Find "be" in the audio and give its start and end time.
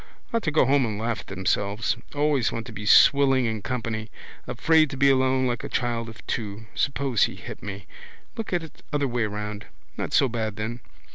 2.71-2.87, 4.97-5.11